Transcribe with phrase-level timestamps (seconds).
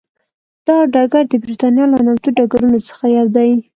[0.67, 3.51] دا ډګر د برېتانیا له نامتو ډګرونو څخه یو دی.